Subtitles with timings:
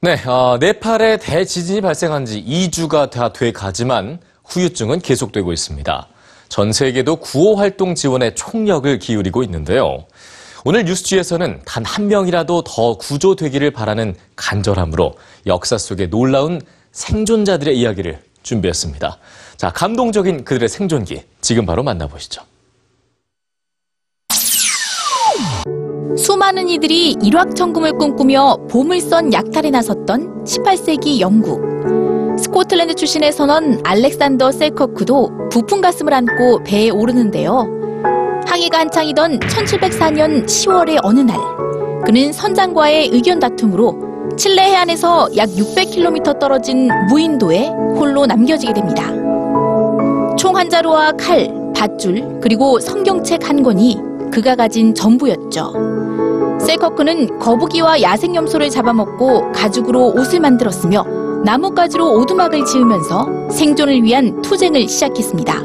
[0.00, 6.08] 네, 어, 네팔에 대지진이 발생한 지 2주가 다 돼 가지만 후유증은 계속되고 있습니다.
[6.48, 10.06] 전 세계도 구호 활동 지원에 총력을 기울이고 있는데요.
[10.64, 15.14] 오늘 뉴스지에서는 단 한 명이라도 더 구조되기를 바라는 간절함으로
[15.46, 16.60] 역사 속의 놀라운
[16.92, 19.18] 생존자들의 이야기를 준비했습니다.
[19.56, 22.42] 자, 감동적인 그들의 생존기 지금 바로 만나보시죠.
[26.16, 31.60] 수많은 이들이 일확천금을 꿈꾸며 보물선 약탈에 나섰던 18세기 영국.
[32.38, 37.66] 스코틀랜드 출신의 선원 알렉산더 셀커크도 부푼 가슴을 안고 배에 오르는데요.
[38.46, 41.36] 항해가 한창이던 1704년 10월의 어느 날,
[42.06, 49.12] 그는 선장과의 의견 다툼으로 칠레 해안에서 약 600km 떨어진 무인도에 홀로 남겨지게 됩니다.
[50.36, 53.98] 총 한 자루와 칼, 밧줄, 그리고 성경책 한 권이
[54.32, 55.72] 그가 가진 전부였죠.
[56.68, 61.02] 셀커크는 거북이와 야생염소를 잡아먹고 가죽으로 옷을 만들었으며
[61.42, 65.62] 나뭇가지로 오두막을 지으면서 생존을 위한 투쟁을 시작했습니다.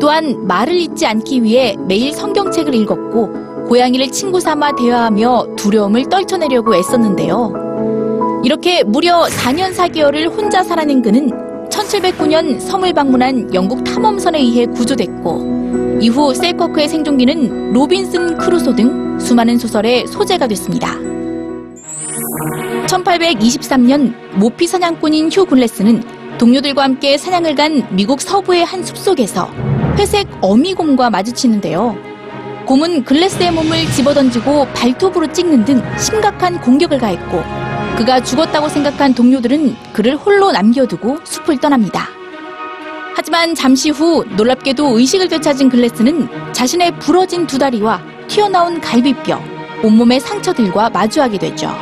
[0.00, 8.42] 또한 말을 잊지 않기 위해 매일 성경책을 읽었고 고양이를 친구 삼아 대화하며 두려움을 떨쳐내려고 애썼는데요.
[8.44, 11.30] 이렇게 무려 4년 4개월을 혼자 살아낸 그는
[11.70, 15.71] 1709년 섬을 방문한 영국 탐험선에 의해 구조됐고
[16.02, 20.98] 이후 셀커크의 생존기는 로빈슨 크루소 등 수많은 소설의 소재가 됐습니다.
[22.88, 26.02] 1823년 모피 사냥꾼인 휴 글래스는
[26.38, 29.48] 동료들과 함께 사냥을 간 미국 서부의 한 숲속에서
[29.96, 31.96] 회색 어미곰과 마주치는데요.
[32.66, 37.44] 곰은 글래스의 몸을 집어던지고 발톱으로 찍는 등 심각한 공격을 가했고
[37.96, 42.21] 그가 죽었다고 생각한 동료들은 그를 홀로 남겨두고 숲을 떠납니다.
[43.34, 49.40] 하지만 잠시 후 놀랍게도 의식을 되찾은 글래스는 자신의 부러진 두 다리와 튀어나온 갈비뼈,
[49.82, 51.74] 온몸의 상처들과 마주하게 되죠.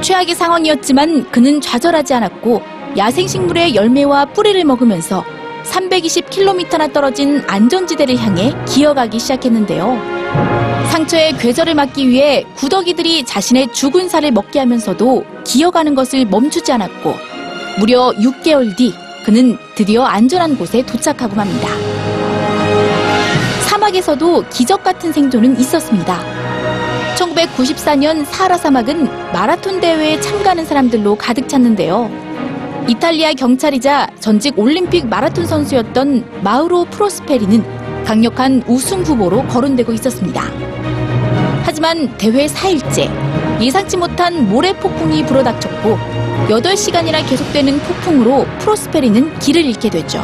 [0.00, 2.60] 최악의 상황이었지만 그는 좌절하지 않았고
[2.96, 5.24] 야생식물의 열매와 뿌리를 먹으면서
[5.66, 9.96] 320km나 떨어진 안전지대를 향해 기어가기 시작했는데요.
[10.90, 17.14] 상처의 궤절을 막기 위해 구더기들이 자신의 죽은 살을 먹게 하면서도 기어가는 것을 멈추지 않았고
[17.78, 18.92] 무려 6개월 뒤
[19.24, 21.68] 그는 드디어 안전한 곳에 도착하고 맙니다.
[23.66, 26.20] 사막에서도 기적 같은 생존은 있었습니다.
[27.16, 32.10] 1994년 사하라 사막은 마라톤 대회에 참가하는 사람들로 가득 찼는데요.
[32.86, 40.42] 이탈리아 경찰이자 전직 올림픽 마라톤 선수였던 마우로 프로스페리는 강력한 우승 후보로 거론되고 있었습니다.
[41.64, 45.98] 하지만 대회 4일째 예상치 못한 모래 폭풍이 불어닥쳤고
[46.48, 50.22] 8시간이나 계속되는 폭풍으로 프로스페리는 길을 잃게 되죠.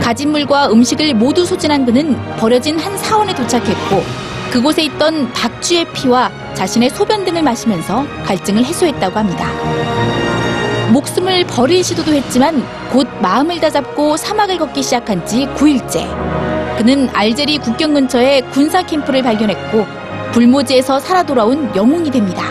[0.00, 4.02] 가진 물과 음식을 모두 소진한 그는 버려진 한 사원에 도착했고
[4.50, 9.48] 그곳에 있던 박쥐의 피와 자신의 소변 등을 마시면서 갈증을 해소했다고 합니다.
[10.92, 16.76] 목숨을 버릴 시도도 했지만 곧 마음을 다잡고 사막을 걷기 시작한 지 9일째.
[16.76, 20.01] 그는 알제리 국경 근처에 군사 캠프를 발견했고
[20.32, 22.44] 불모지에서 살아 돌아온 영웅이 됩니다.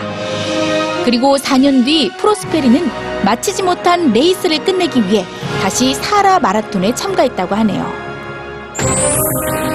[1.04, 2.88] 그리고 4년 뒤 프로스페리는
[3.24, 5.24] 마치지 못한 레이스를 끝내기 위해
[5.60, 8.02] 다시 사하라 마라톤에 참가했다고 하네요.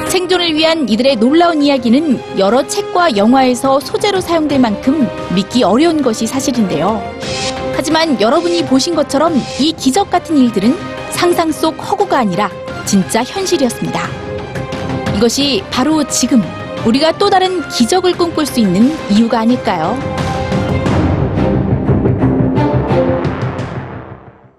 [0.08, 7.02] 생존을 위한 이들의 놀라운 이야기는 여러 책과 영화에서 소재로 사용될 만큼 믿기 어려운 것이 사실인데요.
[7.76, 10.76] 하지만 여러분이 보신 것처럼 이 기적 같은 일들은
[11.12, 12.50] 상상 속 허구가 아니라
[12.86, 14.02] 진짜 현실이었습니다.
[15.18, 16.42] 이것이 바로 지금
[16.88, 20.00] 우리가 또 다른 기적을 꿈꿀 수 있는 이유가 아닐까요?